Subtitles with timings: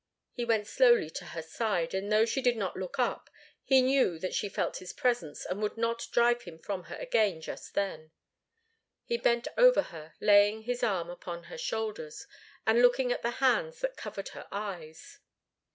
[0.31, 3.29] He went slowly to her side, and though she did not look up
[3.63, 7.39] he knew that she felt his presence, and would not drive him from her again
[7.39, 8.09] just then.
[9.05, 12.25] He bent over her, laying his arm upon her shoulders,
[12.65, 15.19] and looking at the hands that covered her eyes.